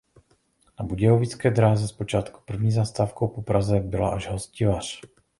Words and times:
Na 0.79 0.85
budějovické 0.85 1.51
dráze 1.51 1.87
zpočátku 1.87 2.39
první 2.45 2.71
zastávkou 2.71 3.27
po 3.27 3.41
Praze 3.41 3.79
byla 3.79 4.09
až 4.09 4.29
Hostivař. 4.29 5.01